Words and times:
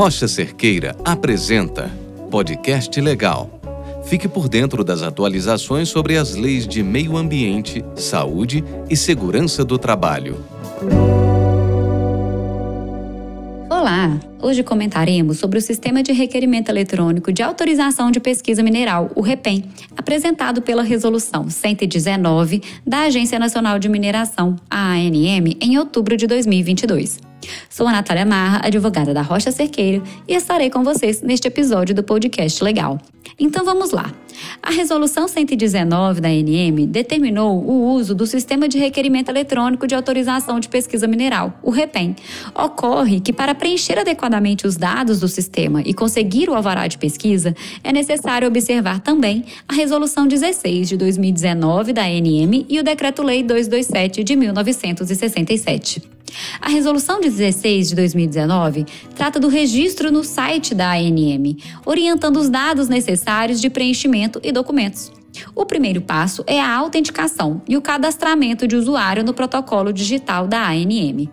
Rocha 0.00 0.26
Cerqueira 0.26 0.96
apresenta 1.04 1.90
Podcast 2.30 2.98
Legal. 2.98 3.60
Fique 4.06 4.26
por 4.26 4.48
dentro 4.48 4.82
das 4.82 5.02
atualizações 5.02 5.90
sobre 5.90 6.16
as 6.16 6.34
leis 6.34 6.66
de 6.66 6.82
meio 6.82 7.18
ambiente, 7.18 7.84
saúde 7.96 8.64
e 8.88 8.96
segurança 8.96 9.62
do 9.62 9.76
trabalho. 9.76 10.42
Olá! 13.68 14.18
Hoje 14.40 14.62
comentaremos 14.62 15.36
sobre 15.36 15.58
o 15.58 15.60
Sistema 15.60 16.02
de 16.02 16.12
Requerimento 16.12 16.70
Eletrônico 16.70 17.30
de 17.30 17.42
Autorização 17.42 18.10
de 18.10 18.20
Pesquisa 18.20 18.62
Mineral, 18.62 19.10
o 19.14 19.20
REPEM, 19.20 19.66
apresentado 19.94 20.62
pela 20.62 20.82
Resolução 20.82 21.50
119 21.50 22.62
da 22.86 23.02
Agência 23.02 23.38
Nacional 23.38 23.78
de 23.78 23.90
Mineração, 23.90 24.56
a 24.70 24.94
ANM, 24.94 25.58
em 25.60 25.76
outubro 25.76 26.16
de 26.16 26.26
2022. 26.26 27.29
Sou 27.68 27.86
a 27.86 27.92
Natália 27.92 28.24
Marra, 28.24 28.60
advogada 28.64 29.14
da 29.14 29.22
Rocha 29.22 29.50
Cerqueira, 29.50 30.02
e 30.26 30.34
estarei 30.34 30.70
com 30.70 30.82
vocês 30.82 31.22
neste 31.22 31.48
episódio 31.48 31.94
do 31.94 32.02
podcast 32.02 32.62
Legal. 32.62 32.98
Então 33.38 33.64
vamos 33.64 33.90
lá. 33.90 34.12
A 34.62 34.70
Resolução 34.70 35.26
119 35.26 36.20
da 36.20 36.28
ANM 36.28 36.86
determinou 36.86 37.62
o 37.62 37.92
uso 37.92 38.14
do 38.14 38.26
Sistema 38.26 38.68
de 38.68 38.78
Requerimento 38.78 39.30
Eletrônico 39.30 39.86
de 39.86 39.94
Autorização 39.94 40.60
de 40.60 40.68
Pesquisa 40.68 41.06
Mineral, 41.06 41.58
o 41.62 41.70
REPEM. 41.70 42.16
Ocorre 42.54 43.20
que, 43.20 43.32
para 43.32 43.54
preencher 43.54 43.98
adequadamente 43.98 44.66
os 44.66 44.76
dados 44.76 45.20
do 45.20 45.28
sistema 45.28 45.82
e 45.82 45.92
conseguir 45.94 46.48
o 46.48 46.54
alvará 46.54 46.86
de 46.86 46.98
pesquisa, 46.98 47.54
é 47.82 47.92
necessário 47.92 48.48
observar 48.48 49.00
também 49.00 49.44
a 49.66 49.74
Resolução 49.74 50.26
16 50.26 50.88
de 50.88 50.96
2019 50.96 51.92
da 51.92 52.02
ANM 52.02 52.66
e 52.68 52.78
o 52.78 52.82
Decreto-Lei 52.82 53.42
227 53.42 54.24
de 54.24 54.36
1967. 54.36 56.02
A 56.60 56.68
Resolução 56.68 57.20
16 57.20 57.88
de 57.88 57.94
2019 57.96 58.86
trata 59.14 59.40
do 59.40 59.48
registro 59.48 60.12
no 60.12 60.22
site 60.22 60.74
da 60.74 60.92
ANM, 60.92 61.56
orientando 61.84 62.38
os 62.38 62.48
dados 62.48 62.88
necessários 62.88 63.09
de 63.60 63.70
preenchimento 63.70 64.40
e 64.42 64.52
documentos. 64.52 65.12
O 65.54 65.64
primeiro 65.64 66.00
passo 66.00 66.42
é 66.46 66.60
a 66.60 66.74
autenticação 66.76 67.62
e 67.68 67.76
o 67.76 67.82
cadastramento 67.82 68.66
de 68.66 68.76
usuário 68.76 69.24
no 69.24 69.32
protocolo 69.32 69.92
digital 69.92 70.46
da 70.46 70.68
ANM. 70.68 71.28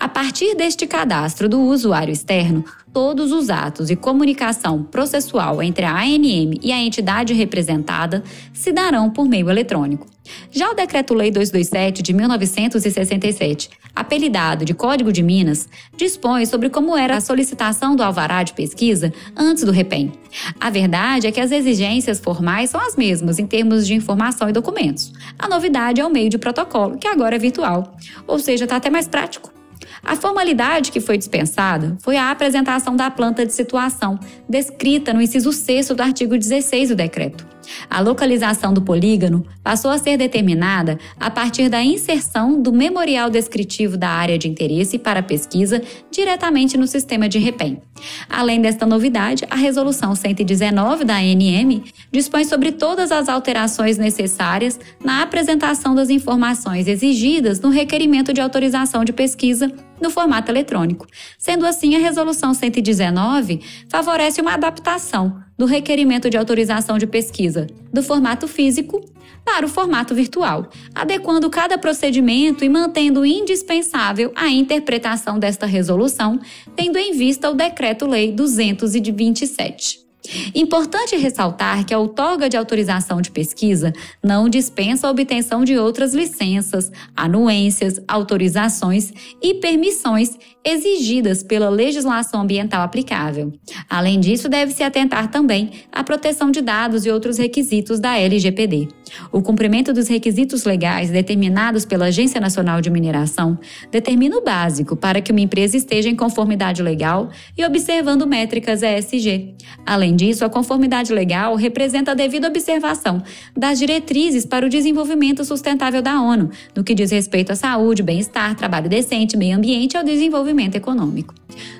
A 0.00 0.08
partir 0.08 0.54
deste 0.54 0.86
cadastro 0.86 1.48
do 1.48 1.60
usuário 1.60 2.12
externo, 2.12 2.64
todos 2.92 3.32
os 3.32 3.50
atos 3.50 3.90
e 3.90 3.96
comunicação 3.96 4.82
processual 4.82 5.62
entre 5.62 5.84
a 5.84 5.94
ANM 5.98 6.58
e 6.62 6.72
a 6.72 6.78
entidade 6.78 7.32
representada 7.32 8.22
se 8.52 8.72
darão 8.72 9.10
por 9.10 9.28
meio 9.28 9.50
eletrônico. 9.50 10.06
Já 10.50 10.70
o 10.70 10.74
Decreto-Lei 10.74 11.30
227 11.30 12.02
de 12.02 12.12
1967, 12.12 13.70
apelidado 14.12 14.66
de 14.66 14.74
Código 14.74 15.10
de 15.10 15.22
Minas, 15.22 15.66
dispõe 15.96 16.44
sobre 16.44 16.68
como 16.68 16.94
era 16.94 17.16
a 17.16 17.20
solicitação 17.20 17.96
do 17.96 18.02
alvará 18.02 18.42
de 18.42 18.52
pesquisa 18.52 19.10
antes 19.34 19.64
do 19.64 19.72
REPEM. 19.72 20.12
A 20.60 20.68
verdade 20.68 21.26
é 21.26 21.32
que 21.32 21.40
as 21.40 21.50
exigências 21.50 22.20
formais 22.20 22.68
são 22.68 22.78
as 22.78 22.94
mesmas 22.94 23.38
em 23.38 23.46
termos 23.46 23.86
de 23.86 23.94
informação 23.94 24.50
e 24.50 24.52
documentos. 24.52 25.14
A 25.38 25.48
novidade 25.48 25.98
é 25.98 26.04
o 26.04 26.12
meio 26.12 26.28
de 26.28 26.36
protocolo, 26.36 26.98
que 26.98 27.08
agora 27.08 27.36
é 27.36 27.38
virtual, 27.38 27.96
ou 28.26 28.38
seja, 28.38 28.64
está 28.64 28.76
até 28.76 28.90
mais 28.90 29.08
prático. 29.08 29.61
A 30.02 30.16
formalidade 30.16 30.92
que 30.92 31.00
foi 31.00 31.18
dispensada 31.18 31.96
foi 32.00 32.16
a 32.16 32.30
apresentação 32.30 32.96
da 32.96 33.10
planta 33.10 33.44
de 33.44 33.52
situação, 33.52 34.18
descrita 34.48 35.12
no 35.12 35.20
inciso 35.20 35.52
6 35.52 35.88
do 35.88 36.02
artigo 36.02 36.38
16 36.38 36.90
do 36.90 36.96
decreto. 36.96 37.52
A 37.88 38.00
localização 38.00 38.72
do 38.72 38.82
polígono 38.82 39.44
passou 39.62 39.90
a 39.90 39.98
ser 39.98 40.16
determinada 40.16 40.98
a 41.18 41.30
partir 41.30 41.68
da 41.68 41.82
inserção 41.82 42.60
do 42.60 42.72
memorial 42.72 43.30
descritivo 43.30 43.96
da 43.96 44.08
área 44.08 44.38
de 44.38 44.48
interesse 44.48 44.98
para 44.98 45.22
pesquisa 45.22 45.80
diretamente 46.10 46.76
no 46.76 46.86
sistema 46.86 47.28
de 47.28 47.38
REPEM. 47.38 47.80
Além 48.28 48.60
desta 48.60 48.84
novidade, 48.84 49.44
a 49.48 49.56
Resolução 49.56 50.14
119 50.14 51.04
da 51.04 51.16
ANM 51.16 51.84
dispõe 52.12 52.44
sobre 52.44 52.70
todas 52.70 53.10
as 53.10 53.28
alterações 53.28 53.96
necessárias 53.96 54.78
na 55.02 55.22
apresentação 55.22 55.94
das 55.94 56.10
informações 56.10 56.86
exigidas 56.86 57.58
no 57.60 57.70
requerimento 57.70 58.32
de 58.32 58.40
autorização 58.40 59.04
de 59.04 59.12
pesquisa 59.12 59.72
no 60.00 60.10
formato 60.10 60.50
eletrônico. 60.50 61.06
Sendo 61.38 61.64
assim, 61.64 61.96
a 61.96 61.98
Resolução 61.98 62.52
119 62.52 63.60
favorece 63.88 64.40
uma 64.40 64.54
adaptação 64.54 65.42
do 65.56 65.64
requerimento 65.64 66.28
de 66.28 66.36
autorização 66.36 66.98
de 66.98 67.06
pesquisa 67.06 67.66
do 67.92 68.02
formato 68.02 68.46
físico 68.46 69.00
para 69.44 69.66
o 69.66 69.68
formato 69.68 70.14
virtual, 70.14 70.68
adequando 70.94 71.48
cada 71.50 71.78
procedimento 71.78 72.64
e 72.64 72.68
mantendo 72.68 73.24
indispensável 73.24 74.32
a 74.34 74.48
interpretação 74.48 75.38
desta 75.38 75.66
resolução, 75.66 76.38
tendo 76.76 76.98
em 76.98 77.12
vista 77.12 77.50
o 77.50 77.54
Decreto-Lei 77.54 78.32
227. 78.32 80.11
Importante 80.54 81.16
ressaltar 81.16 81.84
que 81.84 81.94
a 81.94 81.98
outorga 81.98 82.48
de 82.48 82.56
autorização 82.56 83.20
de 83.20 83.30
pesquisa 83.30 83.92
não 84.22 84.48
dispensa 84.48 85.06
a 85.06 85.10
obtenção 85.10 85.64
de 85.64 85.78
outras 85.78 86.14
licenças, 86.14 86.90
anuências, 87.16 88.00
autorizações 88.06 89.12
e 89.42 89.54
permissões 89.54 90.36
exigidas 90.64 91.42
pela 91.42 91.68
legislação 91.68 92.42
ambiental 92.42 92.82
aplicável. 92.82 93.52
Além 93.88 94.20
disso, 94.20 94.48
deve-se 94.48 94.82
atentar 94.82 95.30
também 95.30 95.70
à 95.90 96.04
proteção 96.04 96.50
de 96.50 96.60
dados 96.60 97.04
e 97.04 97.10
outros 97.10 97.38
requisitos 97.38 97.98
da 97.98 98.16
LGPD. 98.16 98.88
O 99.30 99.42
cumprimento 99.42 99.92
dos 99.92 100.08
requisitos 100.08 100.64
legais 100.64 101.10
determinados 101.10 101.84
pela 101.84 102.06
Agência 102.06 102.40
Nacional 102.40 102.80
de 102.80 102.90
Mineração 102.90 103.58
determina 103.90 104.36
o 104.36 104.42
básico 104.42 104.96
para 104.96 105.20
que 105.20 105.32
uma 105.32 105.40
empresa 105.40 105.76
esteja 105.76 106.08
em 106.08 106.16
conformidade 106.16 106.82
legal 106.82 107.30
e 107.56 107.64
observando 107.64 108.26
métricas 108.26 108.82
ESG. 108.82 109.54
Além 109.84 110.14
disso, 110.14 110.44
a 110.44 110.50
conformidade 110.50 111.12
legal 111.12 111.54
representa 111.54 112.12
a 112.12 112.14
devida 112.14 112.48
observação 112.48 113.22
das 113.56 113.78
diretrizes 113.78 114.46
para 114.46 114.66
o 114.66 114.68
desenvolvimento 114.68 115.44
sustentável 115.44 116.02
da 116.02 116.20
ONU, 116.20 116.50
no 116.74 116.84
que 116.84 116.94
diz 116.94 117.10
respeito 117.10 117.52
à 117.52 117.56
saúde, 117.56 118.02
bem-estar, 118.02 118.54
trabalho 118.54 118.88
decente, 118.88 119.36
meio 119.36 119.56
ambiente 119.56 119.94
e 119.94 119.96
ao 119.96 120.04
desenvolvimento 120.04 120.76
econômico. 120.76 121.34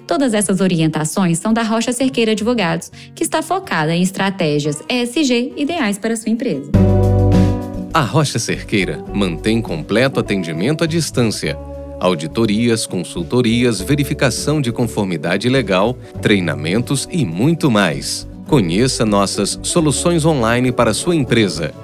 Todas 0.06 0.34
essas 0.34 0.60
orientações 0.60 1.38
são 1.38 1.53
da 1.53 1.62
Rocha 1.62 1.93
Cerqueira 1.93 2.32
Advogados, 2.32 2.91
que 3.14 3.22
está 3.22 3.43
focada 3.43 3.94
em 3.94 4.03
estratégias 4.03 4.82
ESG 4.88 5.54
ideais 5.56 5.99
para 5.99 6.16
sua 6.16 6.31
empresa. 6.31 6.70
A 7.94 8.00
Rocha 8.00 8.38
Cerqueira 8.38 9.04
mantém 9.12 9.60
completo 9.60 10.19
atendimento 10.19 10.82
à 10.82 10.86
distância. 10.86 11.58
Auditorias, 12.00 12.86
consultorias, 12.86 13.82
verificação 13.82 14.62
de 14.62 14.72
conformidade 14.72 15.47
legal, 15.50 15.94
treinamentos 16.22 17.06
e 17.12 17.22
muito 17.26 17.70
mais. 17.70 18.26
Conheça 18.48 19.04
nossas 19.04 19.60
soluções 19.62 20.25
online 20.25 20.72
para 20.72 20.94
sua 20.94 21.14
empresa. 21.14 21.75